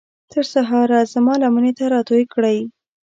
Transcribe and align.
تر 0.31 0.43
سهاره 0.53 0.99
زما 1.13 1.33
لمنې 1.43 1.71
ته 1.77 1.85
راتوی 1.93 2.23
کړئ 2.33 2.57